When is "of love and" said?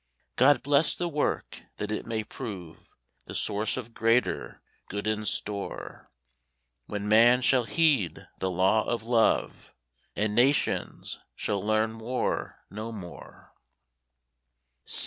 8.83-10.33